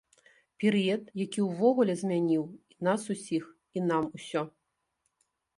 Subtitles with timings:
[0.61, 2.43] Перыяд, які ўвогуле змяніў
[2.77, 3.43] і нас усіх,
[3.79, 4.41] і нам усё.